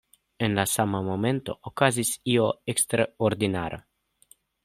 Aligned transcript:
En 0.45 0.53
la 0.59 0.63
sama 0.69 1.01
momento 1.09 1.55
okazis 1.71 2.13
io 2.37 2.49
eksterordinara. 2.75 3.83